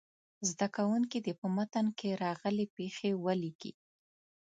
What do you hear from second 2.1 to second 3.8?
راغلې پيښې ولیکي.